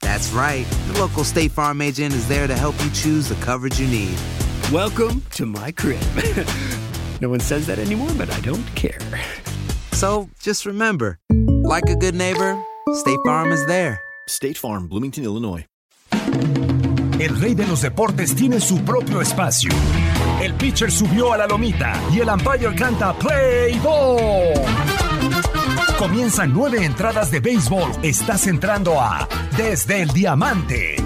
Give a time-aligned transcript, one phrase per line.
[0.00, 0.66] That's right.
[0.88, 4.16] The local State Farm agent is there to help you choose the coverage you need.
[4.72, 6.00] Welcome to my crib.
[7.20, 8.98] no one says that anymore, but I don't care.
[9.92, 12.62] So just remember, like a good neighbor,
[12.94, 14.00] State Farm is there.
[14.28, 15.66] State Farm, Bloomington, Illinois.
[17.18, 19.70] El rey de los deportes tiene su propio espacio.
[20.42, 24.95] El pitcher subió a la lomita y el umpire canta Play Ball.
[25.98, 27.90] Comienzan nueve entradas de béisbol.
[28.02, 30.96] Estás entrando a Desde el Diamante.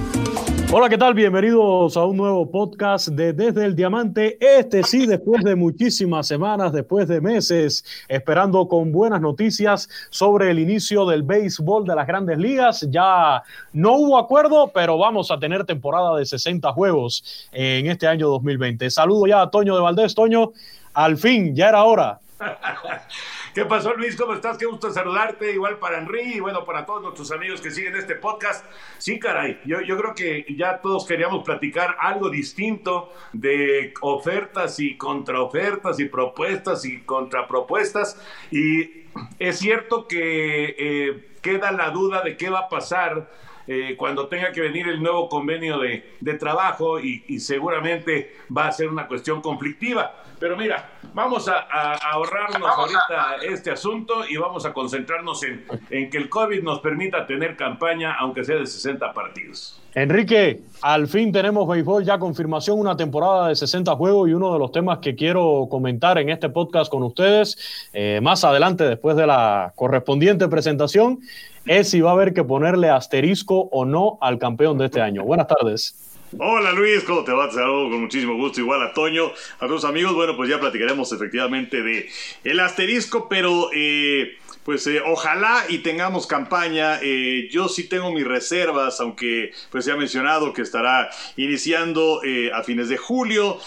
[0.72, 1.14] Hola, ¿qué tal?
[1.14, 4.36] Bienvenidos a un nuevo podcast de Desde el Diamante.
[4.40, 10.58] Este sí, después de muchísimas semanas, después de meses, esperando con buenas noticias sobre el
[10.58, 12.84] inicio del béisbol de las grandes ligas.
[12.90, 18.26] Ya no hubo acuerdo, pero vamos a tener temporada de 60 juegos en este año
[18.26, 18.90] 2020.
[18.90, 20.16] Saludo ya a Toño de Valdés.
[20.16, 20.50] Toño,
[20.94, 22.18] al fin, ya era hora.
[23.52, 24.14] ¿Qué pasó, Luis?
[24.14, 24.56] ¿Cómo estás?
[24.56, 25.50] Qué gusto saludarte.
[25.52, 28.64] Igual para Henry y bueno, para todos nuestros amigos que siguen este podcast.
[28.98, 34.96] Sí, caray, yo, yo creo que ya todos queríamos platicar algo distinto de ofertas y
[34.96, 38.24] contraofertas y propuestas y contrapropuestas.
[38.52, 39.06] Y
[39.40, 43.28] es cierto que eh, queda la duda de qué va a pasar
[43.66, 48.66] eh, cuando tenga que venir el nuevo convenio de, de trabajo y, y, seguramente va
[48.68, 50.14] a ser una cuestión conflictiva.
[50.40, 51.66] Pero mira, vamos a,
[52.12, 53.36] ahorrarnos vamos ahorita a...
[53.44, 58.14] este asunto y vamos a concentrarnos en, en, que el COVID nos permita tener campaña,
[58.18, 59.78] aunque sea de 60 partidos.
[59.94, 64.58] Enrique, al fin tenemos béisbol, ya confirmación, una temporada de 60 juegos y uno de
[64.58, 69.26] los temas que quiero comentar en este podcast con ustedes eh, más adelante, después de
[69.26, 71.20] la correspondiente presentación,
[71.66, 75.22] es si va a haber que ponerle asterisco o no al campeón de este año.
[75.24, 76.09] Buenas tardes.
[76.38, 77.48] Hola Luis, ¿cómo te va?
[77.48, 80.14] Te saludo con muchísimo gusto, igual a Toño, a todos amigos.
[80.14, 82.08] Bueno, pues ya platicaremos efectivamente de
[82.44, 87.00] el asterisco, pero eh, pues eh, ojalá y tengamos campaña.
[87.02, 92.20] Eh, yo sí tengo mis reservas, aunque pues se ha mencionado que estará iniciando
[92.54, 93.58] a fines de julio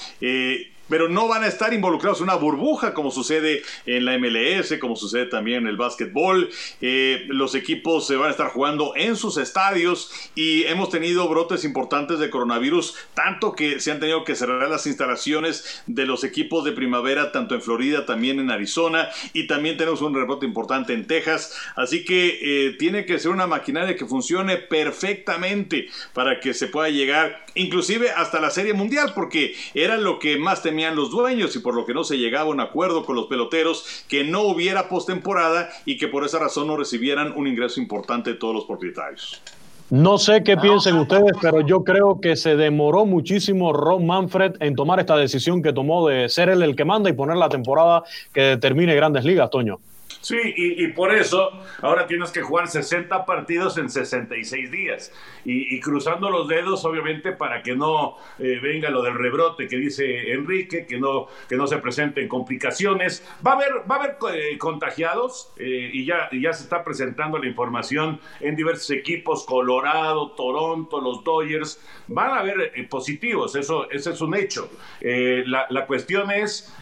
[0.90, 4.96] pero no van a estar involucrados en una burbuja como sucede en la MLS, como
[4.96, 6.50] sucede también en el básquetbol.
[6.82, 11.64] Eh, los equipos se van a estar jugando en sus estadios y hemos tenido brotes
[11.64, 16.64] importantes de coronavirus, tanto que se han tenido que cerrar las instalaciones de los equipos
[16.64, 21.08] de primavera, tanto en Florida, también en Arizona, y también tenemos un rebrote importante en
[21.08, 21.56] Texas.
[21.76, 26.90] Así que eh, tiene que ser una maquinaria que funcione perfectamente para que se pueda
[26.90, 31.60] llegar, inclusive hasta la Serie Mundial, porque era lo que más temía los dueños y
[31.60, 34.90] por lo que no se llegaba a un acuerdo con los peloteros que no hubiera
[34.90, 39.42] postemporada y que por esa razón no recibieran un ingreso importante de todos los propietarios.
[39.90, 44.76] No sé qué piensen ustedes, pero yo creo que se demoró muchísimo Ron Manfred en
[44.76, 48.04] tomar esta decisión que tomó de ser él el que manda y poner la temporada
[48.34, 49.80] que determine grandes ligas, Toño.
[50.22, 51.50] Sí, y, y, por eso
[51.82, 55.12] ahora tienes que jugar 60 partidos en 66 días.
[55.46, 60.32] Y, cruzando los dedos, obviamente, para que no eh, venga lo del rebrote que dice
[60.32, 63.28] Enrique, que no, que no se presenten complicaciones.
[63.46, 67.38] Va a haber, va a haber eh, contagiados eh, y ya, ya se está presentando
[67.38, 71.82] la información en diversos equipos, Colorado, Toronto, los Dodgers.
[72.08, 74.70] Van a haber positivos, eso, eso es un hecho.
[75.02, 76.74] La, la, cuestión es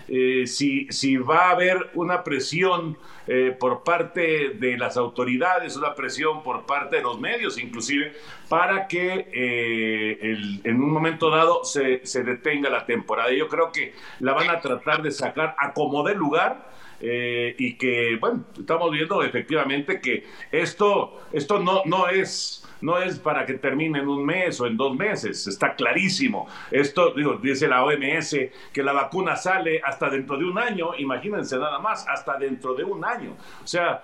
[0.46, 2.98] si, si va a haber una presión
[3.28, 8.14] eh, por parte de las autoridades, una presión por parte de los medios inclusive,
[8.52, 13.32] para que eh, en un momento dado se, se detenga la temporada.
[13.32, 16.70] Yo creo que la van a tratar de sacar a como de lugar
[17.00, 23.20] eh, y que, bueno, estamos viendo efectivamente que esto, esto no, no es no es
[23.20, 26.48] para que termine en un mes o en dos meses, está clarísimo.
[26.72, 28.36] Esto, digo, dice la OMS
[28.74, 32.84] que la vacuna sale hasta dentro de un año, imagínense nada más, hasta dentro de
[32.84, 33.38] un año.
[33.64, 34.04] O sea,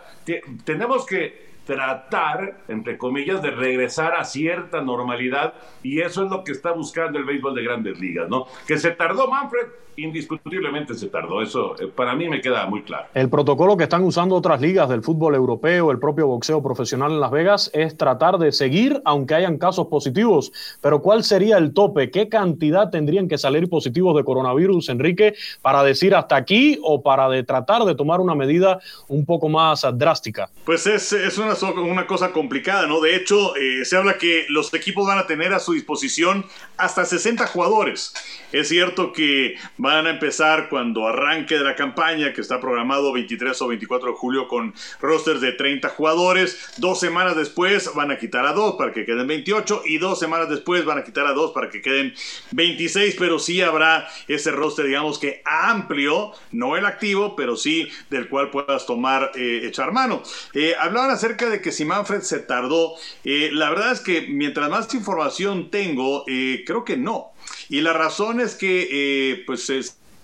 [0.63, 5.54] tenemos que tratar, entre comillas, de regresar a cierta normalidad
[5.84, 8.48] y eso es lo que está buscando el béisbol de grandes ligas, ¿no?
[8.66, 11.41] Que se tardó Manfred, indiscutiblemente se tardó.
[11.41, 13.07] Eso eh, para mí me queda muy claro.
[13.13, 17.19] El protocolo que están usando otras ligas del fútbol europeo, el propio boxeo profesional en
[17.19, 20.51] Las Vegas, es tratar de seguir aunque hayan casos positivos.
[20.81, 22.11] Pero ¿cuál sería el tope?
[22.11, 27.27] ¿Qué cantidad tendrían que salir positivos de coronavirus, Enrique, para decir hasta aquí o para
[27.29, 30.49] de tratar de tomar una medida un poco más drástica?
[30.63, 33.01] Pues es, es una, una cosa complicada, ¿no?
[33.01, 36.45] De hecho, eh, se habla que los equipos van a tener a su disposición
[36.77, 38.13] hasta 60 jugadores.
[38.51, 39.55] Es cierto que
[39.88, 44.16] van a empezar cuando arranque de la campaña, que está programado 23 o 24 de
[44.18, 46.74] julio con rosters de 30 jugadores.
[46.78, 50.50] Dos semanas después van a quitar a dos para que queden 28 y dos semanas
[50.50, 52.13] después van a quitar a dos para que queden
[52.51, 58.28] 26, pero sí habrá ese roster, digamos que amplio, no el activo, pero sí del
[58.28, 60.22] cual puedas tomar, eh, echar mano.
[60.54, 64.69] Eh, hablaban acerca de que si Manfred se tardó, eh, la verdad es que mientras
[64.69, 67.31] más información tengo, creo que no.
[67.69, 69.81] Y la razón es que, eh, pues, se,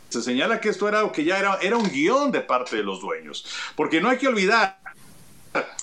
[0.10, 3.46] señala que esto era que ya era, era un guion de parte de los dueños.
[3.76, 4.84] Porque no hay que olvidar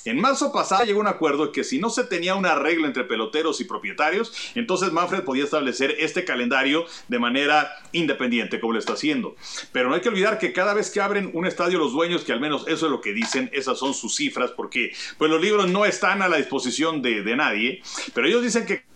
[0.05, 3.61] en marzo pasado llegó un acuerdo que si no se tenía un arreglo entre peloteros
[3.61, 9.37] y propietarios, entonces Manfred podía establecer este calendario de manera independiente, como lo está haciendo.
[9.73, 12.33] Pero no hay que olvidar que cada vez que abren un estadio los dueños, que
[12.33, 15.69] al menos eso es lo que dicen, esas son sus cifras, porque pues los libros
[15.69, 17.83] no están a la disposición de, de nadie,
[18.15, 18.90] pero ellos dicen que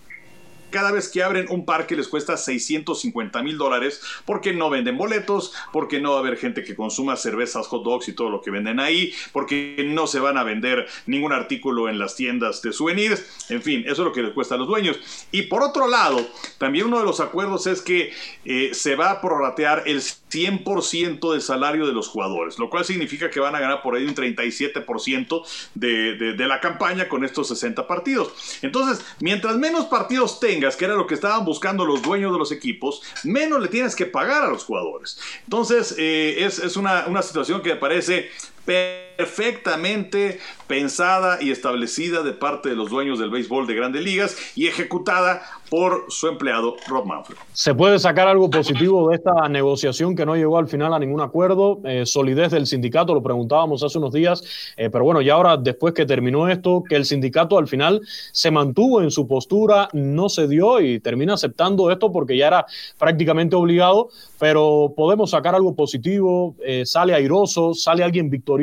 [0.74, 5.52] cada vez que abren un parque les cuesta 650 mil dólares porque no venden boletos,
[5.72, 8.50] porque no va a haber gente que consuma cervezas, hot dogs y todo lo que
[8.50, 13.24] venden ahí, porque no se van a vender ningún artículo en las tiendas de souvenirs.
[13.50, 14.98] En fin, eso es lo que les cuesta a los dueños.
[15.30, 16.26] Y por otro lado,
[16.58, 18.12] también uno de los acuerdos es que
[18.44, 23.30] eh, se va a prorratear el 100% del salario de los jugadores, lo cual significa
[23.30, 25.44] que van a ganar por ahí un 37%
[25.74, 28.32] de, de, de la campaña con estos 60 partidos.
[28.62, 30.40] Entonces, mientras menos partidos
[30.76, 34.06] que era lo que estaban buscando los dueños de los equipos, menos le tienes que
[34.06, 35.18] pagar a los jugadores.
[35.44, 38.30] Entonces, eh, es, es una, una situación que me parece
[38.64, 44.66] perfectamente pensada y establecida de parte de los dueños del béisbol de grandes ligas y
[44.66, 47.36] ejecutada por su empleado Rob Manfred.
[47.52, 51.20] ¿Se puede sacar algo positivo de esta negociación que no llegó al final a ningún
[51.20, 51.80] acuerdo?
[51.84, 54.42] Eh, solidez del sindicato, lo preguntábamos hace unos días,
[54.76, 58.00] eh, pero bueno, ya ahora después que terminó esto, que el sindicato al final
[58.32, 62.66] se mantuvo en su postura, no se dio y termina aceptando esto porque ya era
[62.98, 64.08] prácticamente obligado,
[64.38, 68.53] pero podemos sacar algo positivo, eh, sale airoso, sale alguien victorioso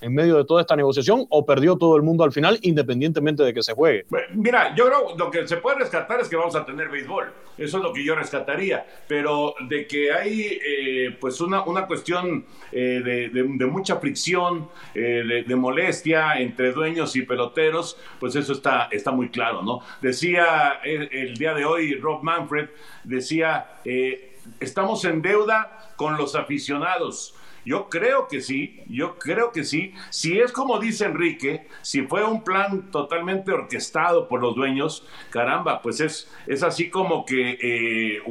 [0.00, 3.54] en medio de toda esta negociación o perdió todo el mundo al final independientemente de
[3.54, 4.06] que se juegue.
[4.34, 7.76] mira, yo creo lo que se puede rescatar es que vamos a tener béisbol, eso
[7.78, 13.30] es lo que yo rescataría, pero de que hay eh, pues una, una cuestión eh,
[13.30, 19.62] de, mucha fricción, de, molestia entre dueños y peloteros, pues eso está, está muy claro,
[19.62, 19.80] ¿no?
[20.00, 22.68] Decía el día de hoy Rob Manfred,
[23.04, 23.66] decía
[24.60, 27.34] estamos en deuda con los aficionados.
[27.68, 29.92] Yo creo que sí, yo creo que sí.
[30.08, 35.82] Si es como dice Enrique, si fue un plan totalmente orquestado por los dueños, caramba,
[35.82, 38.22] pues es, es así como que eh,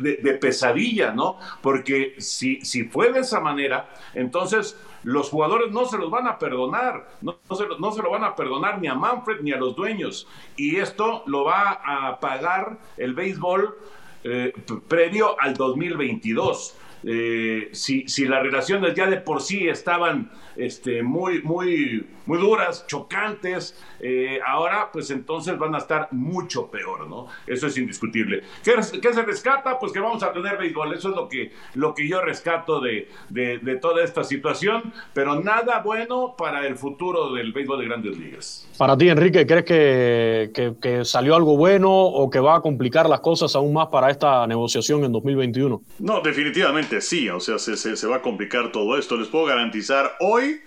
[0.00, 1.38] de, pesadilla, ¿no?
[1.60, 6.38] Porque si, si fue de esa manera, entonces los jugadores no se los van a
[6.38, 9.76] perdonar, no, se, no se lo van a perdonar ni a Manfred ni a los
[9.76, 10.26] dueños.
[10.56, 13.76] Y esto lo va a pagar el béisbol
[14.24, 14.54] eh,
[14.88, 16.76] previo al 2022.
[17.04, 22.86] Eh, si, si las relaciones ya de por sí estaban este, muy, muy, muy duras,
[22.86, 27.26] chocantes, eh, ahora pues entonces van a estar mucho peor, ¿no?
[27.46, 28.42] Eso es indiscutible.
[28.64, 29.78] ¿Qué, ¿Qué, se rescata?
[29.78, 33.08] Pues que vamos a tener béisbol, eso es lo que, lo que yo rescato de,
[33.28, 38.68] de, toda esta situación, pero nada bueno para el futuro del béisbol de grandes ligas.
[38.78, 43.08] Para ti, Enrique, ¿crees que, que, que salió algo bueno o que va a complicar
[43.08, 45.82] las cosas aún más para esta negociación en 2021?
[45.98, 49.16] No, definitivamente sí, o sea, se, va a complicar todo esto.
[49.16, 50.60] Les puedo garantizar hoy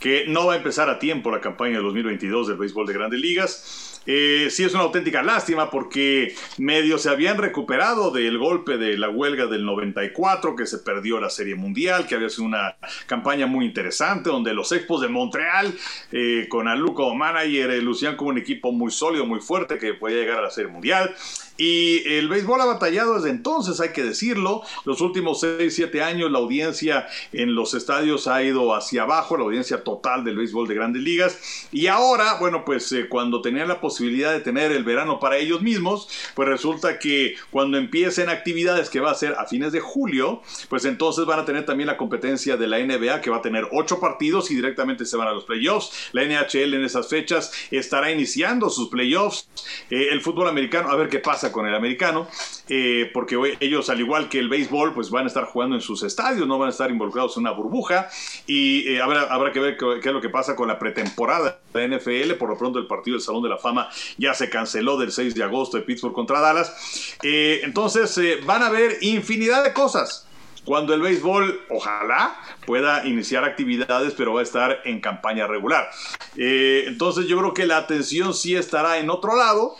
[0.00, 3.20] que no va a empezar a tiempo la campaña de 2022 del béisbol de grandes
[3.20, 4.02] ligas.
[4.08, 9.08] Eh, sí es una auténtica lástima porque medio se habían recuperado del golpe de la
[9.10, 13.64] huelga del 94, que se perdió la Serie Mundial, que había sido una campaña muy
[13.66, 15.74] interesante, donde los Expos de Montreal,
[16.12, 19.94] eh, con Alu como manager, eh, lucían como un equipo muy sólido, muy fuerte, que
[19.94, 21.14] podía llegar a la Serie Mundial.
[21.56, 24.62] Y el béisbol ha batallado desde entonces, hay que decirlo.
[24.84, 29.44] Los últimos 6, 7 años la audiencia en los estadios ha ido hacia abajo, la
[29.44, 31.68] audiencia total del béisbol de grandes ligas.
[31.72, 35.62] Y ahora, bueno, pues eh, cuando tenían la posibilidad de tener el verano para ellos
[35.62, 40.42] mismos, pues resulta que cuando empiecen actividades que va a ser a fines de julio,
[40.68, 43.66] pues entonces van a tener también la competencia de la NBA que va a tener
[43.72, 46.10] 8 partidos y directamente se van a los playoffs.
[46.12, 49.48] La NHL en esas fechas estará iniciando sus playoffs.
[49.90, 52.28] Eh, el fútbol americano, a ver qué pasa con el americano,
[52.68, 56.02] eh, porque ellos, al igual que el béisbol, pues van a estar jugando en sus
[56.02, 58.08] estadios, no van a estar involucrados en una burbuja,
[58.46, 61.88] y eh, habrá, habrá, que ver qué, es lo que pasa con la pretemporada de
[61.88, 63.88] la NFL, por lo pronto el partido del Salón de la Fama
[64.18, 68.70] ya se canceló del 6 de agosto de Pittsburgh contra Dallas, eh, entonces van a
[68.70, 70.26] ver infinidad de cosas.
[70.64, 72.36] Cuando el béisbol, ojalá,
[72.66, 75.88] pueda iniciar actividades, pero va a estar en campaña regular.
[76.34, 79.76] entonces yo creo que la atención sí estará en otro lado.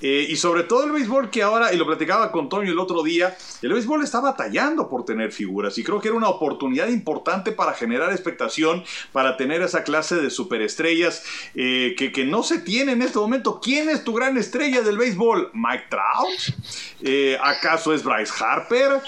[0.00, 3.02] Eh, y sobre todo el béisbol que ahora, y lo platicaba con Toño el otro
[3.02, 7.52] día, el béisbol está batallando por tener figuras y creo que era una oportunidad importante
[7.52, 11.22] para generar expectación, para tener esa clase de superestrellas
[11.54, 13.60] eh, que, que, no se tiene en este momento.
[13.60, 15.50] ¿Quién es tu gran estrella del béisbol?
[15.52, 16.56] ¿Mike Trout?
[17.02, 19.00] Eh, ¿Acaso es Bryce Harper?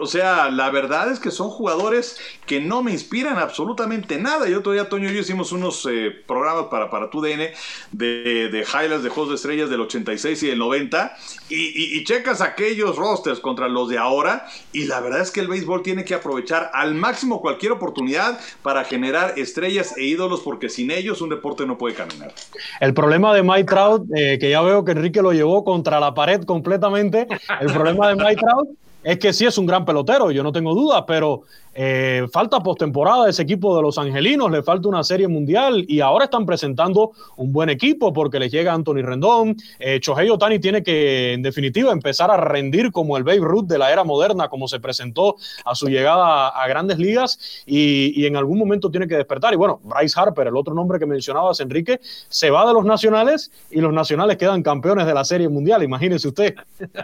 [0.00, 4.48] o sea, la verdad es que son jugadores que no me inspiran absolutamente nada.
[4.48, 5.88] Y otro día Toño y yo hicimos unos
[6.26, 7.52] programas para, para tu DN
[7.92, 11.16] de, de highlights de juegos de estrellas del 86 y el 90,
[11.48, 15.82] y, checas aquellos rosters contra los de ahora, y la verdad es que el béisbol
[15.82, 21.20] tiene que aprovechar al máximo cualquier oportunidad para generar estrellas e ídolos, porque sin ellos
[21.22, 22.32] un deporte no puede caminar.
[22.80, 26.14] El problema de Mike Trout, eh, que ya veo que Enrique lo llevó contra la
[26.14, 27.26] pared completamente,
[27.60, 28.68] el problema de Mike Trout
[29.02, 31.42] es que sí es un gran pelotero, yo no tengo duda, pero
[31.74, 36.00] eh, falta postemporada de ese equipo de los Angelinos, le falta una serie mundial y
[36.00, 39.56] ahora están presentando un buen equipo porque les llega Anthony Rendón.
[39.80, 43.78] Eh, Chohei Otani tiene que, en definitiva, empezar a rendir como el Babe Ruth de
[43.78, 48.58] la era moderna, como se presentó a su llegada a, grandes ligas y, en algún
[48.58, 49.52] momento tiene que despertar.
[49.52, 53.50] Y bueno, Bryce Harper, el otro nombre que mencionabas, Enrique, se va de los nacionales
[53.70, 56.54] y los nacionales quedan campeones de la serie mundial, imagínese usted.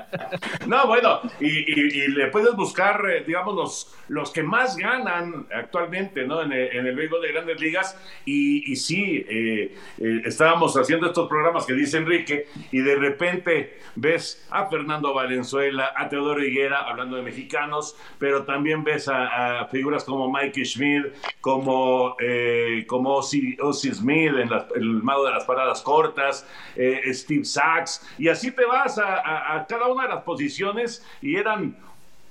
[0.66, 6.42] No, bueno, y, le puedes buscar, eh, digamos, los, los que más ganan actualmente ¿no?
[6.42, 7.98] en, el, en béisbol de grandes ligas.
[8.24, 14.46] Y, sí, eh, eh, estábamos haciendo estos programas que dice Enrique, y de repente ves
[14.50, 20.30] a Fernando Valenzuela, a Teodoro Higuera, hablando de mexicanos, pero también ves a, figuras como
[20.30, 21.06] Mikey Schmidt,
[21.40, 28.28] como, eh, como Ozzy, Smith en, el mago de las paradas cortas, Steve Sachs, y
[28.28, 31.76] así te vas a, a cada una de las posiciones y eran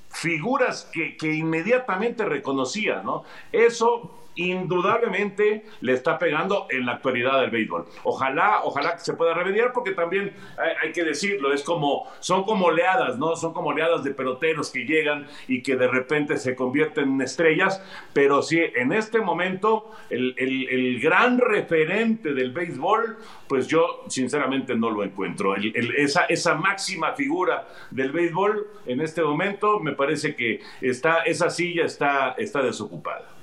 [0.10, 3.24] figuras que, que inmediatamente reconocía, ¿no?
[3.52, 7.86] Eso indudablemente le está pegando en la actualidad del béisbol.
[8.04, 10.34] Ojalá, ojalá que se pueda remediar porque también
[10.82, 13.36] hay, que decirlo, es como, son como oleadas, ¿no?
[13.36, 17.84] Son como oleadas de peloteros que llegan y que de repente se convierten en estrellas,
[18.14, 23.18] pero sí, en este momento el, el, gran referente del béisbol,
[23.48, 25.56] pues yo sinceramente no lo encuentro.
[25.56, 31.86] esa, esa máxima figura del béisbol en este momento me parece que está, esa silla
[31.86, 33.39] está, está desocupada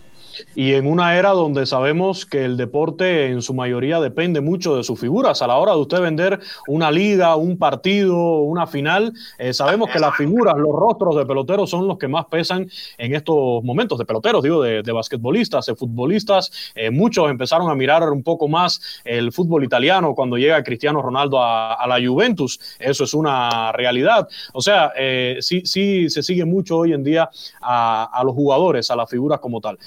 [0.55, 4.85] y en una era donde sabemos que el deporte en su mayoría depende mucho de
[4.85, 5.43] sus figuras.
[5.43, 9.99] A la hora de usted vender una liga, un partido, una final, eh, sabemos que
[9.99, 14.05] las figuras, los rostros de peloteros son los que más pesan en estos momentos, de
[14.05, 16.73] peloteros, digo, de, basquetbolistas, de futbolistas.
[16.75, 21.43] Eh, muchos empezaron a mirar un poco más el fútbol italiano cuando llega Cristiano Ronaldo
[21.43, 22.59] a, la Juventus.
[22.79, 24.29] Eso es una realidad.
[24.53, 27.29] O sea, eh, sí, sí se sigue mucho hoy en día
[27.61, 29.79] a los jugadores, a las figuras como tal.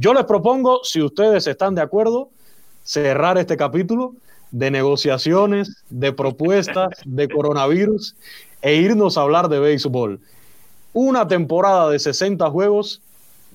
[0.00, 2.28] Yo les propongo, si ustedes están de acuerdo,
[2.84, 4.14] cerrar este capítulo
[4.52, 8.14] de negociaciones, de propuestas, de coronavirus
[8.62, 10.20] e irnos a hablar de béisbol.
[10.92, 13.02] Una temporada de 60 juegos,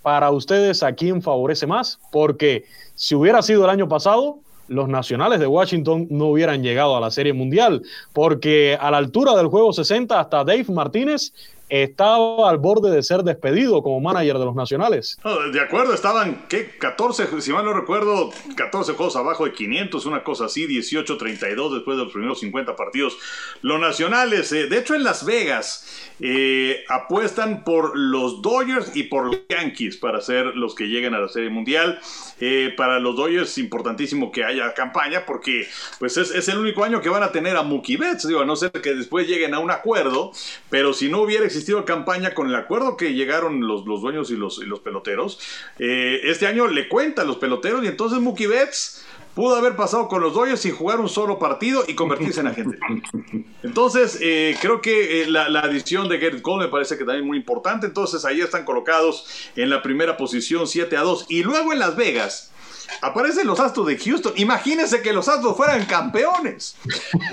[0.01, 1.97] para ustedes, ¿a quién favorece más?
[2.11, 6.99] Porque si hubiera sido el año pasado, los nacionales de Washington no hubieran llegado a
[6.99, 11.31] la Serie Mundial, porque a la altura del juego 60 hasta Dave Martínez
[11.69, 15.17] estaba al borde de ser despedido como manager de los nacionales.
[15.51, 16.77] de acuerdo, estaban, ¿qué?
[16.77, 21.97] 14, si mal no recuerdo, 14 juegos abajo de 500, una cosa así, 18-32 después
[21.97, 23.17] de los primeros 50 partidos.
[23.61, 29.25] Los nacionales, eh, de hecho en Las Vegas, eh, apuestan por los Dodgers y por
[29.25, 31.99] los Yankees para ser los que lleguen a la Serie Mundial.
[32.39, 35.67] Eh, para los Dodgers es importantísimo que haya campaña porque
[35.99, 38.55] pues es, el único año que van a tener a Mookie Betts, digo, a no
[38.55, 40.31] ser que después lleguen a un acuerdo,
[40.69, 44.35] pero si no hubiera existido campaña con el acuerdo que llegaron los, los dueños y
[44.35, 45.39] los, los peloteros,
[45.79, 49.05] eh, este año le cuentan los peloteros y entonces Mookie Betts
[49.35, 52.77] pudo haber pasado con los Dodgers sin jugar un solo partido y convertirse en agente.
[53.63, 57.37] Entonces, eh, creo que la, la, adición de Garrett Cole me parece que también muy
[57.37, 57.87] importante.
[57.87, 61.27] Entonces, ahí están colocados en la primera posición 7 a 2.
[61.29, 62.52] Y luego en Las Vegas,
[63.01, 64.33] aparecen los Astros de Houston.
[64.37, 66.75] Imagínense que los Astros fueran campeones.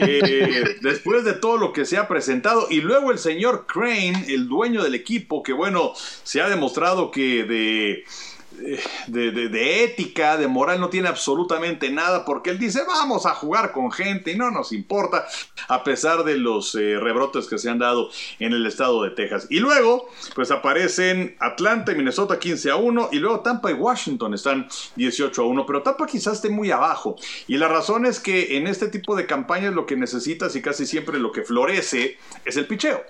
[0.00, 2.66] Eh, después de todo lo que se ha presentado.
[2.71, 7.45] Y luego el señor Crane, el dueño del equipo, que bueno, se ha demostrado que
[7.45, 8.04] de
[9.07, 13.90] de, ética, de moral, no tiene absolutamente nada porque él dice vamos a jugar con
[13.90, 15.26] gente y no nos importa
[15.69, 19.47] a pesar de los eh, rebrotes que se han dado en el estado de Texas.
[19.50, 24.35] Y luego pues aparecen Atlanta y Minnesota 15 a 1 y luego Tampa y Washington
[24.35, 27.16] están 18 a 1, pero Tampa quizás esté muy abajo
[27.47, 30.87] y la razón es que en este tipo de campañas lo que necesitas y casi
[30.87, 33.02] siempre lo que florece es el picheo.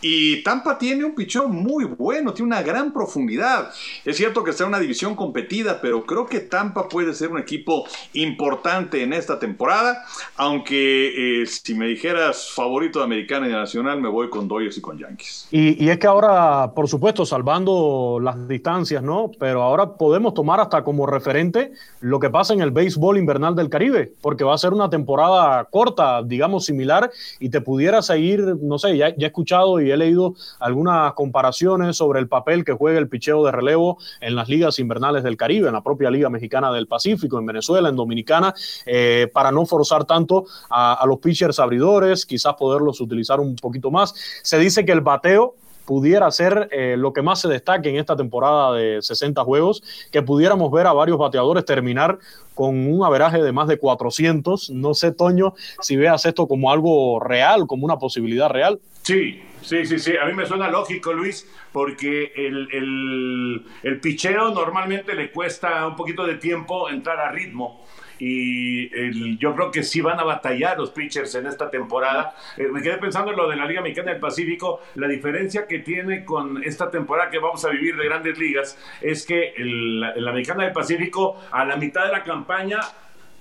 [0.00, 3.72] Y Tampa tiene un picheo muy bueno, tiene una gran profundidad.
[4.04, 7.84] Es cierto que está una división competida, pero creo que Tampa puede ser un equipo
[8.14, 10.02] importante en esta temporada.
[10.36, 14.78] Aunque eh, si me dijeras favorito de americana y de nacional, me voy con Dodgers
[14.78, 15.48] y con Yankees.
[15.50, 19.30] Y, es que ahora, por supuesto, salvando las distancias, ¿no?
[19.38, 23.68] Pero ahora podemos tomar hasta como referente lo que pasa en el béisbol invernal del
[23.68, 27.10] Caribe, porque va a ser una temporada corta, digamos, similar,
[27.40, 31.98] y te pudiera seguir, no sé, ya, ya he escuchado y he leído algunas comparaciones
[31.98, 35.68] sobre el papel que juega el picheo de relevo en las ligas invernales del Caribe,
[35.68, 38.54] en la propia Liga Mexicana del Pacífico, en Venezuela, en Dominicana,
[38.86, 44.14] eh, para no forzar tanto a, los pitchers abridores, quizás poderlos utilizar un poquito más.
[44.42, 45.54] Se dice que el bateo
[45.84, 50.22] pudiera ser eh, lo que más se destaque en esta temporada de 60 juegos, que
[50.22, 52.18] pudiéramos ver a varios bateadores terminar
[52.54, 54.70] con un averaje de más de 400.
[54.70, 58.80] No sé, Toño, si veas esto como algo real, como una posibilidad real.
[59.02, 60.16] Sí, Sí, sí, sí.
[60.20, 66.26] A mí me suena lógico, Luis, porque el, el, picheo normalmente le cuesta un poquito
[66.26, 67.86] de tiempo entrar a ritmo
[68.18, 72.34] y yo creo que sí van a batallar los pitchers en esta temporada.
[72.56, 75.80] Eh, me quedé pensando en lo de la Liga Mexicana del Pacífico, la diferencia que
[75.80, 80.32] tiene con esta temporada que vamos a vivir de grandes ligas es que la, la
[80.32, 82.80] Mexicana del Pacífico a la mitad de la campaña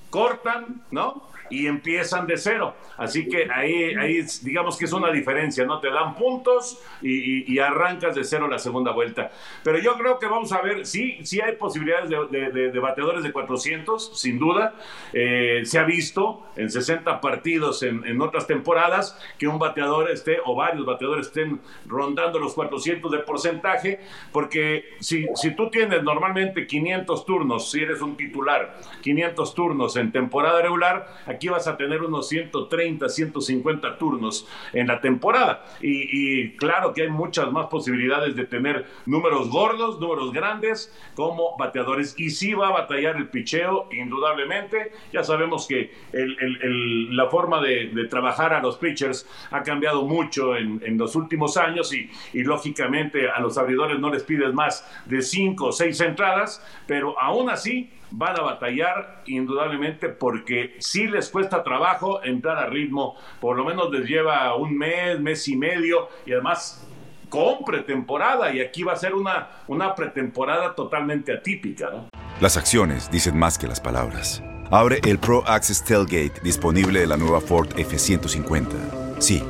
[0.10, 1.31] cortan, ¿no?
[1.52, 2.74] Y empiezan de cero.
[2.98, 5.80] Así que ahí, ahí digamos que es una diferencia, ¿no?
[5.80, 9.30] Te dan puntos y, arrancas de cero la segunda vuelta.
[9.64, 13.32] Pero yo creo que vamos a ver, sí, sí hay posibilidades de, de, bateadores de
[13.32, 14.74] 400, sin duda.
[15.14, 20.40] Eh, se ha visto en 60 partidos en, en, otras temporadas que un bateador esté,
[20.44, 24.00] o varios bateadores estén rondando los 400 de porcentaje,
[24.32, 30.12] porque si, si tú tienes normalmente 500 turnos, si eres un titular, 500 turnos en
[30.12, 35.66] temporada regular, aquí vas a tener unos 130, 150 turnos en la temporada.
[35.82, 42.16] Y, claro que hay muchas más posibilidades de tener números gordos, números grandes como bateadores.
[42.18, 44.92] Y sí va a batallar el picheo, indudablemente.
[45.12, 51.16] Ya sabemos que la forma de, trabajar a los pitchers ha cambiado mucho en, los
[51.16, 55.72] últimos años y, y lógicamente a los abridores no les pides más de 5 o
[55.72, 62.58] 6 entradas, pero aún así van a batallar indudablemente porque sí les cuesta trabajo entrar
[62.58, 66.88] a ritmo, por lo menos les lleva un mes, mes y medio y además
[67.30, 72.08] con pretemporada y aquí va a ser una, una pretemporada totalmente atípica.
[72.42, 74.44] Las acciones dicen más que las palabras.
[74.70, 79.20] Abre el Pro Access Tailgate disponible de la nueva Ford F150.
[79.20, 79.44] Sí,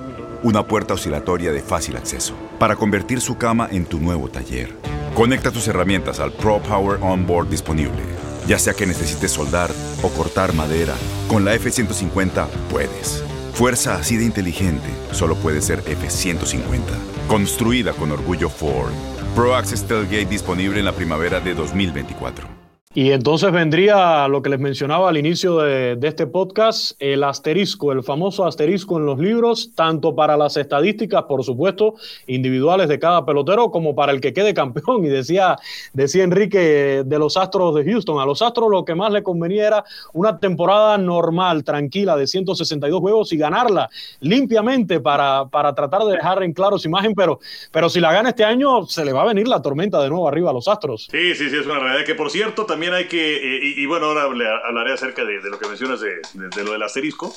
[0.44, 4.76] una puerta oscilatoria de fácil acceso para convertir su cama en tu nuevo taller.
[5.16, 10.54] Conecta tus herramientas al Pro Power Onboard disponible ya sea que necesites soldar o cortar
[10.54, 10.96] madera,
[11.28, 13.24] con la F-150 puedes.
[13.54, 16.82] Fuerza así de inteligente solo puede ser F-150.
[17.28, 18.92] Construida con orgullo Ford.
[19.36, 22.61] Pro Access Tailgate disponible en la primavera de 2024.
[22.94, 28.04] Y entonces vendría lo que les mencionaba al inicio de, este podcast, el asterisco, el
[28.04, 31.96] famoso asterisco en los libros, tanto para las estadísticas, por supuesto,
[32.28, 35.06] individuales de cada pelotero, como para el que quede campeón.
[35.06, 35.56] Y decía,
[35.94, 39.68] decía Enrique de los Astros de Houston, a los Astros lo que más le convenía
[39.68, 46.18] era una temporada normal, tranquila, de 162 juegos y ganarla limpiamente para, para tratar de
[46.18, 47.40] dejar en claro su imagen, pero,
[47.72, 50.28] pero si la gana este año, se le va a venir la tormenta de nuevo
[50.28, 51.08] arriba a los Astros.
[51.10, 53.86] Sí, sí, sí, es una realidad que, por cierto, también también hay que, eh, y,
[53.86, 56.20] bueno, ahora hablaré acerca de, lo que mencionas de,
[56.64, 57.32] lo del asterisco,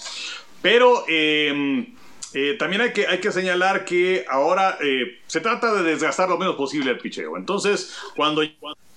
[0.62, 1.94] pero em,
[2.32, 6.38] eh, también hay que, hay que señalar que ahora eh, se trata de desgastar lo
[6.38, 7.36] menos posible el picheo.
[7.36, 8.40] Entonces, cuando,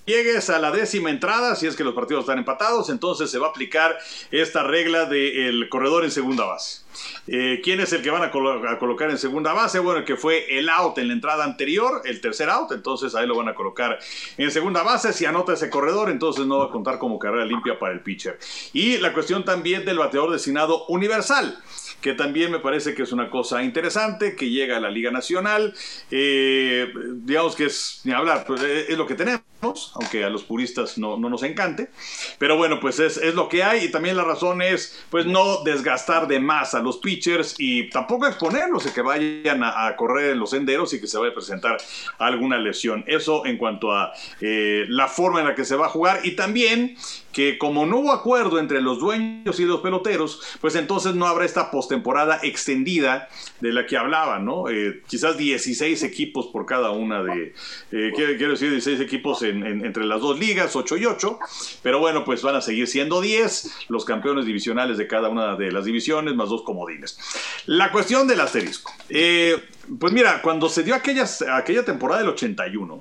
[0.08, 3.48] llegues a la décima entrada, si es que los partidos están empatados, entonces se va
[3.48, 3.96] a aplicar
[4.32, 6.82] esta regla del corredor en segunda base.
[7.28, 9.78] Eh, ¿Quién es el que van a, colocar en segunda base?
[9.78, 13.26] Bueno, el que fue el out en la entrada anterior, el tercer out, entonces ahí
[13.26, 13.98] lo van a colocar
[14.36, 15.12] en segunda base.
[15.12, 18.38] Si anota ese corredor, entonces no va a contar como carrera limpia para el pitcher.
[18.72, 21.62] Y la cuestión también del bateador designado universal
[22.00, 25.74] que también me parece que es una cosa interesante, que llega a la Liga Nacional,
[26.10, 30.44] eh, digamos que es, ni hablar, pues, eh, es lo que tenemos, aunque a los
[30.44, 31.90] puristas no, nos encante,
[32.38, 33.84] pero bueno, pues es, lo que hay.
[33.84, 38.26] Y también la razón es, pues no desgastar de más a los pitchers y tampoco
[38.26, 41.76] exponerlos a que vayan a, correr en los senderos y que se vaya a presentar
[42.18, 43.04] alguna lesión.
[43.06, 46.20] Eso en cuanto a eh, la forma en la que se va a jugar.
[46.24, 46.96] Y también
[47.38, 51.44] que como no hubo acuerdo entre los dueños y los peloteros, pues entonces no habrá
[51.44, 53.28] esta postemporada extendida
[53.60, 54.68] de la que hablaban, ¿no?
[54.68, 57.54] Eh, quizás 16 equipos por cada una de,
[57.92, 61.38] eh, quiero, decir 16 equipos entre las dos ligas, 8 y 8,
[61.80, 65.70] pero bueno, pues van a seguir siendo 10 los campeones divisionales de cada una de
[65.70, 67.20] las divisiones, más dos comodines.
[67.66, 68.92] La cuestión del asterisco.
[69.10, 69.62] Eh,
[70.00, 73.00] pues mira, cuando se dio aquella temporada del 81,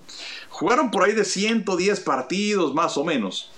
[0.49, 3.51] jugaron por ahí de 110 partidos más o menos.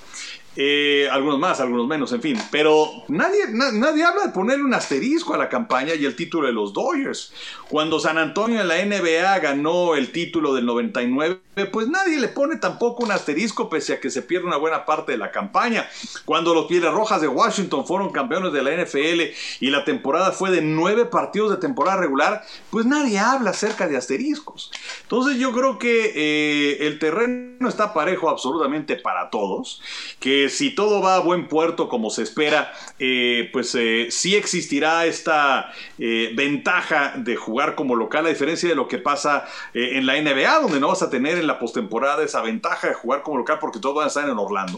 [0.61, 2.37] Eh, algunos más, algunos menos, en fin.
[2.51, 6.53] Pero nadie, nadie habla de ponerle un asterisco a la campaña y el título de
[6.53, 7.31] los Dodgers.
[7.69, 11.39] Cuando San Antonio en la NBA ganó el título del 99,
[11.71, 15.13] pues nadie le pone tampoco un asterisco pese a que se pierde una buena parte
[15.13, 15.87] de la campaña.
[16.25, 20.51] Cuando los Pieles Rojas de Washington fueron campeones de la NFL y la temporada fue
[20.51, 24.71] de nueve partidos de temporada regular, pues nadie habla acerca de asteriscos.
[25.03, 29.81] Entonces yo creo que eh, el terreno está parejo absolutamente para todos,
[30.19, 35.05] que si todo va a buen puerto como se espera, eh, pues eh, sí existirá
[35.05, 40.19] esta eh, ventaja de jugar como local, a diferencia de lo que pasa en la
[40.19, 43.57] NBA, donde no vas a tener en la postemporada esa ventaja de jugar como local
[43.59, 44.77] porque todos van a estar en Orlando.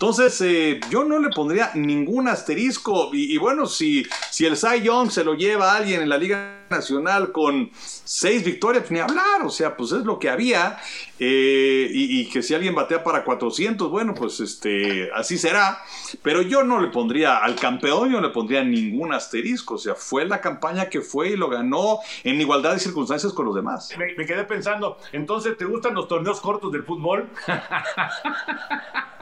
[0.00, 3.10] Entonces, yo no le pondría ningún asterisco.
[3.12, 6.66] Y, bueno, si, si el Cy Young se lo lleva a alguien en la Liga
[6.70, 9.42] Nacional con seis victorias, pues ni hablar.
[9.44, 10.78] O sea, pues es lo que había.
[11.18, 15.82] y, y, que si alguien batea para 400, bueno, pues este así será.
[16.22, 19.74] Pero yo no le pondría al campeón, yo no le pondría ningún asterisco.
[19.74, 23.46] O sea, fue la campaña que fue y lo ganó en igualdad de circunstancias con
[23.46, 23.90] los demás.
[23.98, 27.28] Me, me quedé pensando, entonces, ¿te gustan los torneos cortos del fútbol?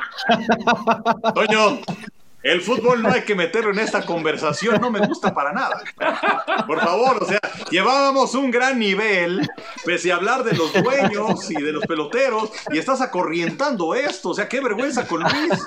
[1.35, 1.81] Toño,
[2.42, 5.83] el fútbol no hay que meterlo en esta conversación, no me gusta para nada.
[6.66, 9.48] Por favor, o sea, llevábamos un gran nivel,
[9.85, 14.35] pese a hablar de los dueños y de los peloteros, y estás acorrientando esto, o
[14.35, 15.64] sea, qué vergüenza con Luis.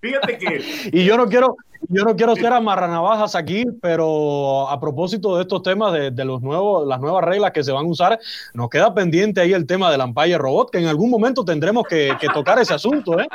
[0.00, 0.90] Fíjate que.
[0.92, 1.56] Y yo no quiero,
[1.88, 6.86] yo no quiero ser amarranavajas aquí, pero a propósito de estos temas, de, los nuevos,
[6.86, 8.18] las nuevas reglas que se van a usar,
[8.54, 12.16] nos queda pendiente ahí el tema del Empire Robot, que en algún momento tendremos que
[12.34, 13.28] tocar ese asunto, ¿eh?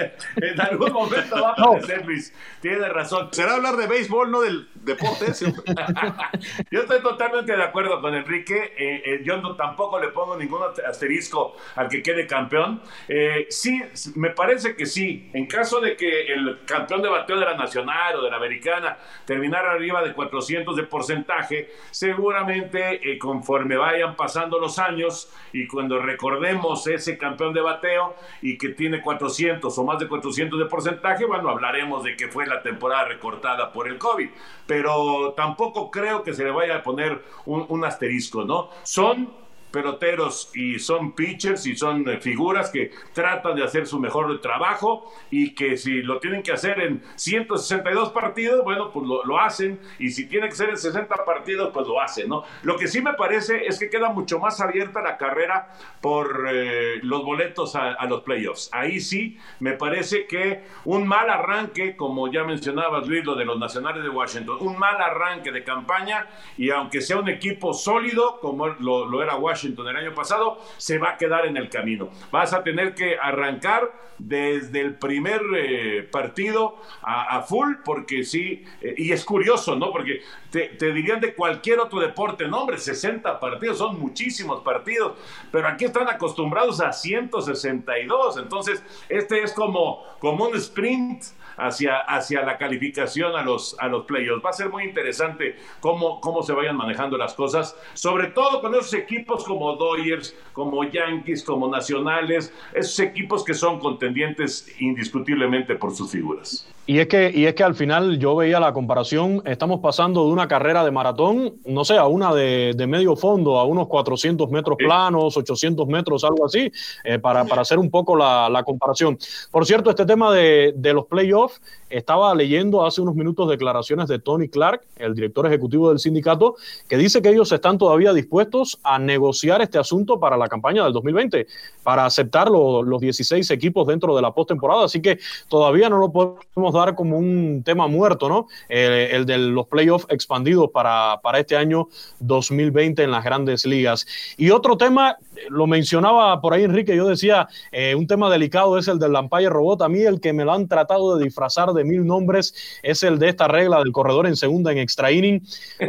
[0.36, 2.32] en algún momento va a aparecer, Luis.
[2.60, 3.28] Tiene razón.
[3.32, 5.26] Será hablar de béisbol, no del deporte.
[6.70, 8.74] yo estoy totalmente de acuerdo con Enrique.
[8.76, 12.82] Eh, eh, yo no, tampoco le pongo ningún asterisco al que quede campeón.
[13.08, 13.82] Eh, sí,
[14.14, 15.30] me parece que sí.
[15.32, 18.98] En caso de que el campeón de bateo de la Nacional o de la Americana
[19.24, 26.86] terminara arriba de 400 de porcentaje, seguramente conforme vayan pasando los años y cuando recordemos
[26.86, 31.48] ese campeón de bateo y que tiene 400 o más de 400 de porcentaje, bueno,
[31.48, 34.28] hablaremos de que fue la temporada recortada por el COVID,
[34.66, 38.70] pero tampoco creo que se le vaya a poner un, un asterisco, ¿no?
[38.82, 39.30] Son
[39.70, 45.12] peloteros y son pitchers y son eh, figuras que tratan de hacer su mejor trabajo
[45.30, 50.10] y que si lo tienen que hacer en 162 partidos, bueno, pues lo, hacen y
[50.10, 52.44] si tiene que ser en 60 partidos, pues lo hacen, ¿no?
[52.62, 56.98] Lo que sí me parece es que queda mucho más abierta la carrera por eh,
[57.02, 58.68] los boletos a, a, los playoffs.
[58.72, 63.58] Ahí sí, me parece que un mal arranque, como ya mencionabas Luis, lo de los
[63.58, 66.26] nacionales de Washington, un mal arranque de campaña
[66.58, 70.58] y aunque sea un equipo sólido como lo, lo era Washington, Washington el año pasado,
[70.78, 72.08] se va a quedar en el camino.
[72.30, 78.94] Vas a tener que arrancar desde el primer eh, partido a, full, porque sí, eh,
[78.96, 79.90] y es curioso, ¿no?
[79.90, 80.20] Porque
[80.50, 85.16] te, dirían de cualquier otro deporte, no, hombre, 60 partidos, son muchísimos partidos,
[85.50, 91.24] pero aquí están acostumbrados a 162, entonces este es como, como un sprint
[91.60, 94.44] hacia, hacia la calificación a los, a los playoffs.
[94.44, 98.74] Va a ser muy interesante cómo, cómo se vayan manejando las cosas, sobre todo con
[98.74, 105.94] esos equipos como Dodgers, como Yankees, como Nacionales, esos equipos que son contendientes indiscutiblemente por
[105.94, 106.66] sus figuras.
[106.86, 110.32] Y es, que, y es que al final yo veía la comparación, estamos pasando de
[110.32, 114.76] una carrera de maratón, no sé, a una de, medio fondo, a unos 400 metros
[114.76, 116.72] planos, 800 metros, algo así,
[117.04, 119.16] eh, para, para, hacer un poco la, la, comparación.
[119.52, 121.49] Por cierto, este tema de, de los playoffs,
[121.88, 126.56] estaba leyendo hace unos minutos declaraciones de Tony Clark, el director ejecutivo del sindicato,
[126.88, 130.92] que dice que ellos están todavía dispuestos a negociar este asunto para la campaña del
[130.92, 131.46] 2020,
[131.82, 134.84] para aceptar los 16 equipos dentro de la postemporada.
[134.84, 138.46] Así que todavía no lo podemos dar como un tema muerto, ¿no?
[138.68, 141.88] el de los playoffs expandidos para, para este año
[142.20, 144.06] 2020 en las grandes ligas.
[144.36, 145.16] Y otro tema,
[145.48, 149.48] lo mencionaba por ahí Enrique, yo decía, eh, un tema delicado es el del Lampire
[149.48, 149.82] Robot.
[149.82, 153.18] A mí el que me lo han tratado de disfrazar de mil nombres es el
[153.18, 155.42] de esta regla del corredor en segunda en extra inning.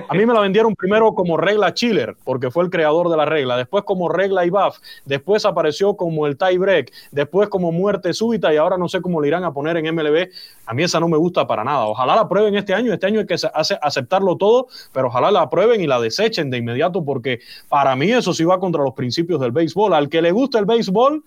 [0.08, 3.26] A mí me la vendieron primero como regla Chiller, porque fue el creador de la
[3.26, 8.54] regla, después como regla IBAF, después apareció como el tie break, después como muerte súbita
[8.54, 10.30] y ahora no sé cómo le irán a poner en MLB.
[10.66, 11.86] A mí esa no me gusta para nada.
[11.86, 15.50] Ojalá la prueben este año, este año hay que hace aceptarlo todo, pero ojalá la
[15.50, 19.41] prueben y la desechen de inmediato porque para mí eso sí va contra los principios
[19.42, 19.94] del béisbol.
[19.94, 21.24] Al que le gusta el béisbol,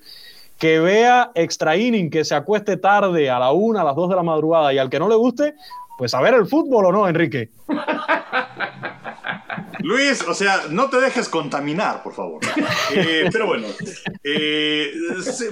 [0.59, 4.17] que vea extra inning, que se acueste tarde a la una, a las dos de
[4.17, 5.55] la madrugada y al que no le guste,
[5.99, 7.51] pues a ver el fútbol o no, Enrique.
[9.85, 12.41] Luis, o sea, no te dejes contaminar, por favor.
[12.95, 13.67] Eh, pero bueno,
[14.23, 14.95] eh,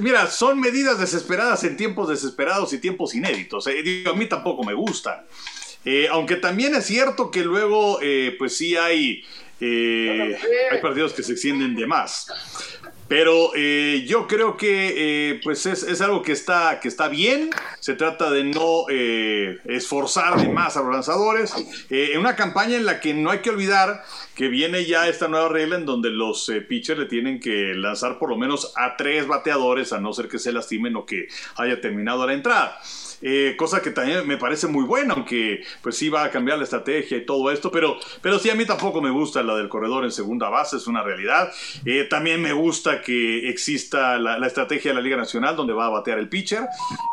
[0.01, 3.66] mira, son medidas desesperadas en tiempos desesperados y tiempos inéditos.
[3.66, 5.22] Eh, a mí tampoco me gustan.
[6.11, 7.98] aunque también es cierto que luego,
[8.38, 9.22] pues sí hay,
[9.62, 12.27] hay partidos que se extienden de más.
[13.12, 17.51] Pero eh, yo creo que eh, pues es, algo que está, que está bien.
[17.79, 21.53] Se trata de no eh, esforzar de más a los lanzadores.
[21.90, 24.03] en una campaña en la que no hay que olvidar
[24.35, 28.31] que viene ya esta nueva regla en donde los pitchers le tienen que lanzar por
[28.31, 32.27] lo menos a tres bateadores, a no ser que se lastimen o que haya terminado
[32.27, 32.81] la entrada.
[33.23, 36.65] Eh, cosa que también me parece muy buena, aunque pues sí va a cambiar la
[36.65, 40.05] estrategia y todo esto, pero, pero sí a mí tampoco me gusta la del corredor
[40.05, 41.53] en segunda base, es una realidad.
[41.85, 45.91] Eh, también me gusta que exista la, estrategia de la Liga Nacional donde va a
[45.91, 46.65] batear el pitcher,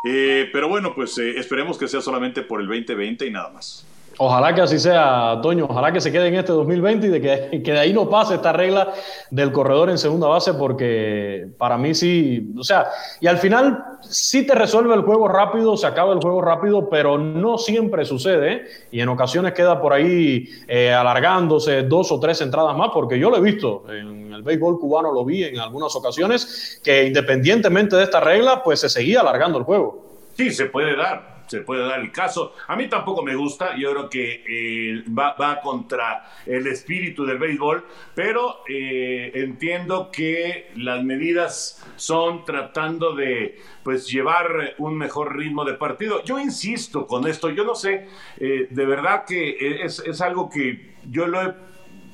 [0.04, 3.86] eh, pero bueno, pues esperemos que sea solamente por el 2020 y nada más.
[4.22, 5.64] Ojalá que así sea, Toño.
[5.66, 7.20] Ojalá que se quede en este 2020 y de
[7.62, 8.92] que, de ahí no pase esta regla
[9.30, 14.46] del corredor en segunda base, porque para mí sí, o sea, y al final sí
[14.46, 18.66] te resuelve el juego rápido, se acaba el juego rápido, pero no siempre sucede ¿eh?
[18.92, 23.30] y en ocasiones queda por ahí eh, alargándose dos o tres entradas más, porque yo
[23.30, 28.04] lo he visto en el béisbol cubano, lo vi en algunas ocasiones, que independientemente de
[28.04, 30.04] esta regla, pues se seguía alargando el juego.
[30.36, 32.54] Sí, se puede dar se puede dar el caso.
[32.68, 37.84] A mí tampoco me gusta, yo creo que eh, va, contra el espíritu del béisbol,
[38.14, 45.74] pero eh, entiendo que las medidas son tratando de pues llevar un mejor ritmo de
[45.74, 46.22] partido.
[46.22, 48.06] Yo insisto con esto, yo no sé,
[48.38, 51.69] eh, de verdad que es, es algo que yo lo he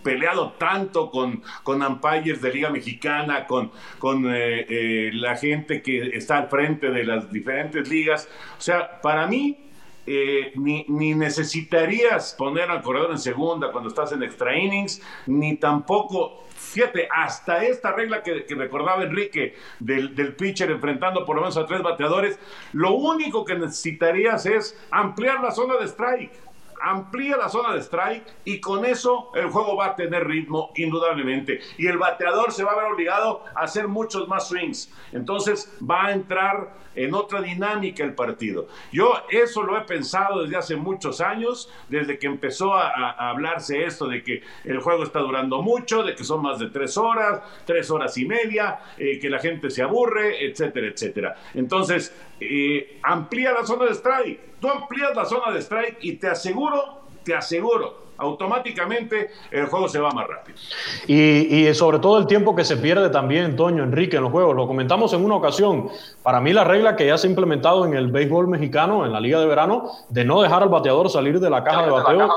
[0.07, 6.16] peleado tanto con, con umpires de Liga Mexicana, con, con eh, eh, la gente que
[6.16, 8.29] está al frente de las diferentes ligas.
[8.57, 9.59] O sea, para mí,
[10.07, 10.85] eh, ni,
[11.16, 17.64] necesitarías poner al corredor en segunda cuando estás en extra innings, ni tampoco, fíjate, hasta
[17.64, 22.38] esta regla que, recordaba Enrique del, del, pitcher enfrentando por lo menos a tres bateadores,
[22.75, 26.47] lo único que necesitarías es ampliar la zona de strike
[26.81, 31.61] amplía la zona de strike y con eso el juego va a tener ritmo indudablemente.
[31.79, 34.93] Y el bateador se va a ver obligado a hacer muchos más swings.
[35.12, 38.69] Entonces va a entrar en otra dinámica el partido.
[38.91, 44.09] Yo eso lo he pensado desde hace muchos años, desde que empezó a, hablarse esto
[44.09, 47.91] de que el juego está durando mucho, de que son más de tres horas, tres
[47.91, 51.37] horas y media, eh, que la gente se aburre, etcétera, etcétera.
[51.55, 54.41] Entonces, eh, amplía la zona de strike.
[54.66, 60.00] Tú amplías la zona de strike y te aseguro, te aseguro automáticamente el juego se
[60.00, 60.59] va más rápido.
[61.07, 64.57] Y, sobre todo el tiempo que se pierde también, Toño, Enrique, en los juegos.
[64.57, 65.88] Lo comentamos en una ocasión.
[66.24, 69.20] Para mí la regla que ya se ha implementado en el béisbol mexicano, en la
[69.20, 72.29] liga de verano, de no dejar al bateador salir de la caja de bateo,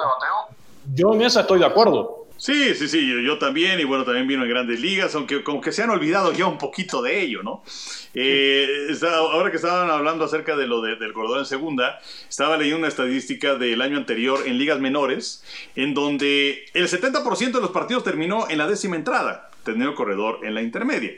[0.93, 2.18] yo en esa estoy de acuerdo.
[2.39, 5.73] Sí, sí, sí, yo, también, y bueno, también vino en grandes ligas, aunque como que
[5.73, 7.63] se han olvidado ya un poquito de ello, ¿no?
[8.13, 11.99] Eh, ahora que estaban hablando acerca de lo del corredor en segunda,
[12.29, 15.43] estaba leyendo una estadística del año anterior en ligas menores,
[15.75, 20.55] en donde el 70% de los partidos terminó en la décima entrada, teniendo corredor en
[20.55, 21.11] la intermedia.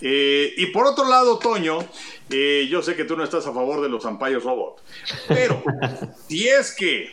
[0.00, 1.86] Eh, y por otro lado, Toño,
[2.30, 4.82] eh, yo sé que tú no estás a favor de los umpires robot,
[5.28, 5.62] pero
[6.26, 7.10] si es que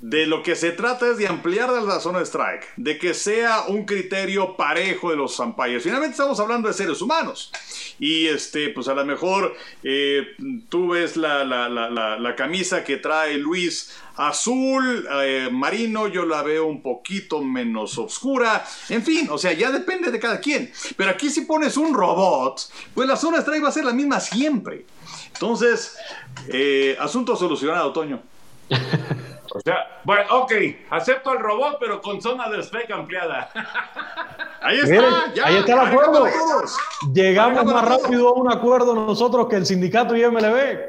[0.00, 3.84] de lo que se trata es de ampliar la zona strike, de que sea un
[3.84, 5.82] criterio parejo de los umpires.
[5.82, 7.52] Finalmente estamos hablando de seres humanos.
[7.98, 10.26] Y este, pues a lo mejor eh,
[10.70, 16.80] tú ves la, la, camisa que trae Luis azul, eh, marino, yo la veo un
[16.80, 18.64] poquito menos oscura.
[18.88, 20.72] En fin, o sea, ya depende de cada quien.
[20.96, 24.18] Pero aquí si pones un robot, pues la zona strike va a ser la misma
[24.18, 24.86] siempre.
[25.34, 25.96] Entonces,
[26.48, 28.22] eh, asunto solucionado, Toño.
[29.52, 30.52] O sea, bueno, ok,
[30.90, 33.50] acepto el robot, pero con zona de strike ampliada.
[34.62, 36.26] Ahí está, ya, ahí está el acuerdo.
[37.14, 40.80] Llegamos más rápido a un acuerdo nosotros que el sindicato y MLB.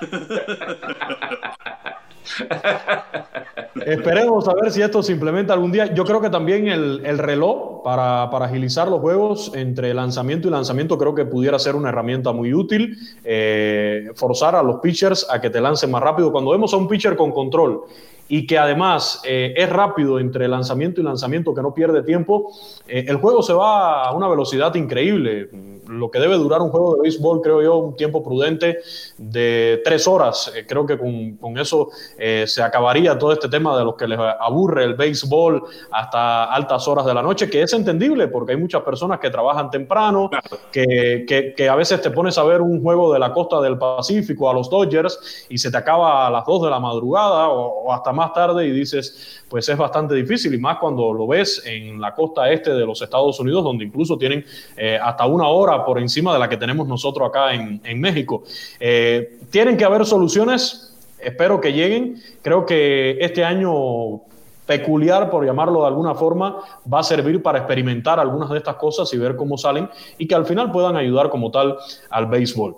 [3.86, 5.92] Esperemos a ver si esto se implementa algún día.
[5.94, 11.14] Yo creo que también el, reloj para, agilizar los juegos entre lanzamiento y lanzamiento creo
[11.14, 12.96] que pudiera ser una herramienta muy útil.
[13.24, 16.32] Eh, forzar a los pitchers a que te lancen más rápido.
[16.32, 17.82] Cuando vemos a un pitcher con control
[18.28, 22.50] y que además eh, es rápido entre lanzamiento y lanzamiento, que no pierde tiempo,
[22.88, 25.48] eh, el juego se va a una velocidad increíble.
[25.86, 28.78] Lo que debe durar un juego de béisbol, creo yo, un tiempo prudente
[29.18, 30.52] de tres horas.
[30.56, 34.18] Eh, creo que con, con eso se acabaría todo este tema de los que les
[34.18, 35.62] aburre el béisbol
[35.92, 39.70] hasta altas horas de la noche, que es entendible porque hay muchas personas que trabajan
[39.70, 40.28] temprano,
[40.72, 43.78] que, que, que a veces te pones a ver un juego de la costa del
[43.78, 47.84] Pacífico a los Dodgers y se te acaba a las dos de la madrugada o,
[47.84, 51.62] o hasta más tarde y dices, pues es bastante difícil y más cuando lo ves
[51.64, 54.44] en la costa este de los Estados Unidos, donde incluso tienen
[54.76, 58.42] eh, hasta una hora por encima de la que tenemos nosotros acá en, México.
[58.80, 62.20] Eh, tienen que haber soluciones, espero que lleguen.
[62.42, 64.22] Creo que este año
[64.66, 66.58] peculiar, por llamarlo de alguna forma,
[66.92, 70.34] va a servir para experimentar algunas de estas cosas y ver cómo salen y que
[70.34, 71.76] al final puedan ayudar como tal
[72.10, 72.76] al béisbol.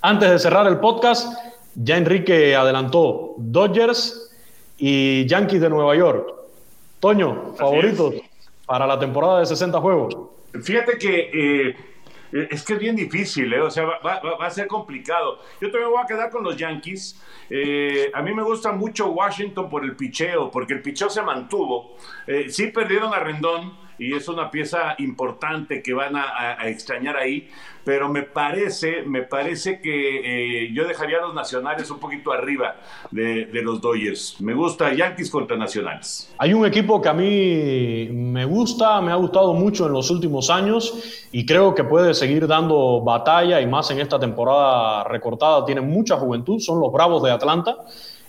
[0.00, 1.36] Antes de cerrar el podcast,
[1.74, 4.29] ya Enrique adelantó Dodgers
[4.80, 6.26] y Yankees de Nueva York.
[6.98, 8.14] Toño, favoritos
[8.66, 10.16] para la temporada de 60 juegos.
[10.62, 11.76] Fíjate que eh,
[12.50, 13.60] es que es bien difícil, ¿eh?
[13.60, 15.38] o sea, va, a ser complicado.
[15.60, 17.20] Yo también voy a quedar con los Yankees.
[17.50, 21.96] Eh, a mí me gusta mucho Washington por el picheo, porque el picheo se mantuvo.
[22.48, 27.48] sí perdieron a Rendón y es una pieza importante que van a, extrañar ahí,
[27.84, 32.76] pero me parece, me parece que eh, yo dejaría a los nacionales un poquito arriba
[33.10, 34.40] de, los Dodgers.
[34.40, 36.34] Me gusta Yankees contra nacionales.
[36.38, 40.48] Hay un equipo que a mí me gusta, me ha gustado mucho en los últimos
[40.48, 45.66] años y creo que puede seguir dando batalla y más en esta temporada recortada.
[45.66, 47.76] Tiene mucha juventud, son los Bravos de Atlanta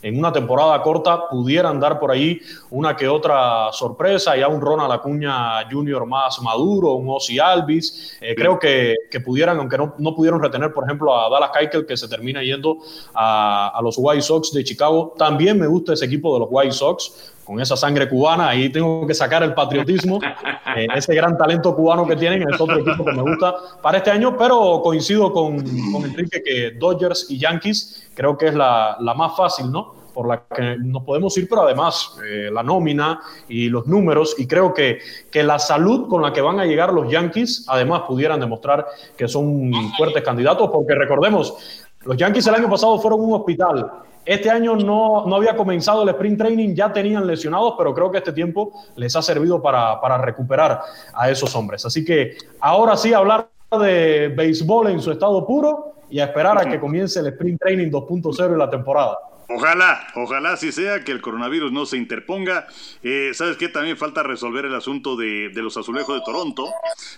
[0.02, 2.40] en una temporada corta pudieran dar por ahí
[2.72, 6.06] una que otra sorpresa, ya un Ronald Acuña Jr.
[6.06, 10.86] más maduro, un Ozzy Alvis, eh, creo que, pudieran, aunque no, no, pudieron retener, por
[10.86, 12.78] ejemplo, a Dallas Keuchel, que se termina yendo
[13.14, 15.14] a, los White Sox de Chicago.
[15.18, 19.06] También me gusta ese equipo de los White Sox, con esa sangre cubana, ahí tengo
[19.06, 20.22] que sacar el patriotismo,
[20.78, 24.10] eh, ese gran talento cubano que tienen, es otro equipo que me gusta para este
[24.10, 25.58] año, pero coincido con,
[25.92, 29.96] con Enrique que Dodgers y Yankees creo que es la, la más fácil, ¿no?
[30.14, 34.48] por la que nos podemos ir, pero además eh, la nómina y los números, y
[34.48, 38.40] creo que, que la salud con la que van a llegar los Yankees, además pudieran
[38.40, 38.86] demostrar
[39.18, 41.58] que son fuertes candidatos, porque recordemos,
[42.04, 43.92] los Yankees el año pasado fueron un hospital,
[44.26, 48.20] este año no, no, había comenzado el sprint training, ya tenían lesionados, pero creo que
[48.20, 50.80] este tiempo les ha servido para, para recuperar
[51.14, 51.86] a esos hombres.
[51.86, 56.70] Así que ahora sí hablar de béisbol en su estado puro y a esperar a
[56.70, 59.18] que comience el sprint training 2.0 en la temporada.
[59.54, 62.68] Ojalá, ojalá si sea que el coronavirus no se interponga.
[63.04, 63.68] Eh, ¿Sabes qué?
[63.68, 66.70] También falta resolver el asunto de, los azulejos de Toronto,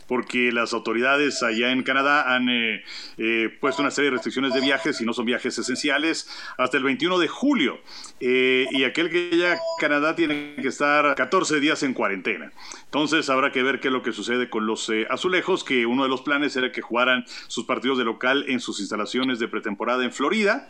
[0.08, 2.84] porque las autoridades allá en Canadá han eh,
[3.18, 6.84] eh, puesto una serie de restricciones de viajes, y no son viajes esenciales, hasta el
[6.84, 7.80] 21 de julio.
[8.20, 12.52] y aquel que ya Canadá tiene que estar 14 días en cuarentena.
[12.94, 16.10] Entonces habrá que ver qué es lo que sucede con los azulejos, que uno de
[16.10, 20.12] los planes era que jugaran sus partidos de local en sus instalaciones de pretemporada en
[20.12, 20.68] Florida,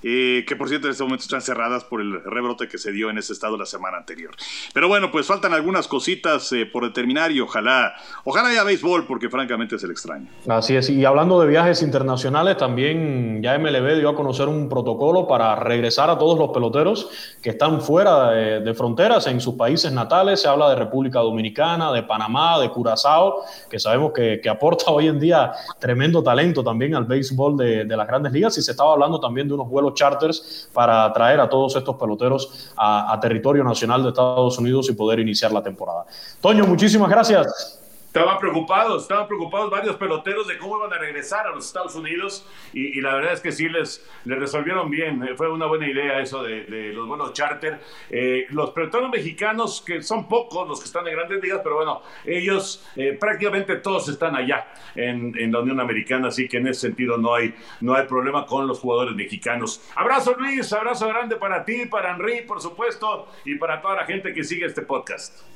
[0.00, 3.18] que por cierto en este momento están cerradas por el rebrote que se dio en
[3.18, 4.36] ese estado la semana anterior.
[4.72, 9.28] Pero bueno, pues faltan algunas cositas eh, por determinar y ojalá, ojalá haya béisbol porque
[9.28, 10.28] francamente es el extraño.
[10.46, 15.26] Así es, y hablando de viajes internacionales, también ya MLB dio a conocer un protocolo
[15.26, 17.10] para regresar a todos los peloteros
[17.42, 20.42] que están fuera de fronteras en sus países natales.
[20.42, 25.18] Se habla de República Dominicana, de Panamá, de Curazao, que sabemos que, aporta hoy en
[25.18, 28.58] día tremendo talento también al béisbol de, las grandes ligas.
[28.58, 32.72] Y se estaba hablando también de unos vuelos charters para traer a todos estos peloteros
[32.76, 36.04] a territorio nacional de Estados Unidos y poder iniciar la temporada.
[36.40, 37.83] Toño, muchísimas gracias.
[38.14, 42.48] Estaban preocupados, estaban preocupados varios peloteros de cómo iban a regresar a los Estados Unidos
[42.72, 45.20] y, y la verdad es que sí les, les resolvieron bien.
[45.24, 47.80] Eh, fue una buena idea eso de, de los vuelos charter.
[48.10, 52.02] Eh, los peloteros mexicanos, que son pocos los que están en grandes ligas, pero bueno,
[52.24, 56.82] ellos eh, prácticamente todos están allá en, en, la Unión Americana, así que en ese
[56.82, 59.82] sentido no hay, no hay problema con los jugadores mexicanos.
[59.96, 64.32] Abrazo Luis, abrazo grande para ti, para Henry, por supuesto, y para toda la gente
[64.32, 65.53] que sigue este podcast.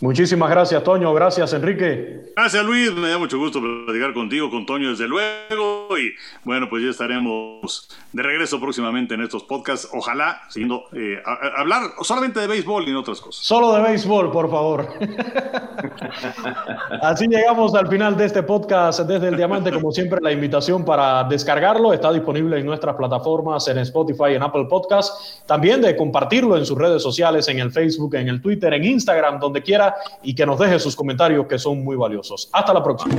[0.00, 1.14] Muchísimas gracias, Toño.
[1.14, 2.32] Gracias, Enrique.
[2.36, 2.92] Gracias, Luis.
[2.92, 5.88] Me da mucho gusto platicar contigo, con Toño, desde luego.
[5.96, 6.12] Y
[6.44, 9.88] bueno, pues ya estaremos de regreso próximamente en estos podcasts.
[9.92, 13.44] Ojalá, siguiendo, eh, a, a hablar solamente de béisbol y no otras cosas.
[13.44, 14.88] Solo de béisbol, por favor.
[17.02, 19.72] Así llegamos al final de este podcast desde el Diamante.
[19.72, 24.66] Como siempre, la invitación para descargarlo está disponible en nuestras plataformas, en Spotify, en Apple
[24.68, 25.46] Podcast.
[25.46, 29.38] También de compartirlo en sus redes sociales, en el Facebook, en el Twitter, en Instagram,
[29.38, 32.48] donde quiera, y que nos deje sus comentarios que son muy valiosos.
[32.52, 33.14] Hasta la próxima.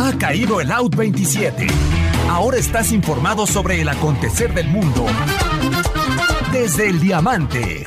[0.00, 1.66] Ha caído el Out 27.
[2.28, 5.06] Ahora estás informado sobre el acontecer del mundo
[6.52, 7.86] desde el Diamante.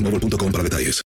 [0.01, 1.10] boostmobile.com para detalles.